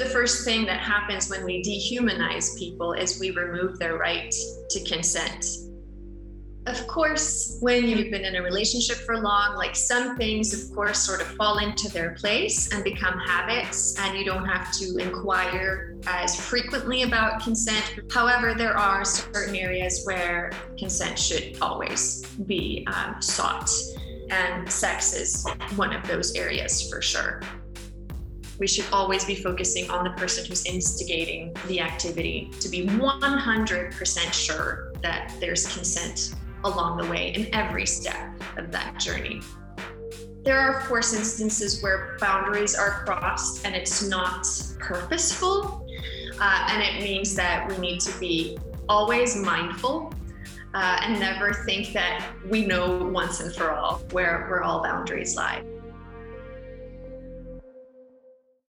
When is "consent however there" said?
17.42-18.78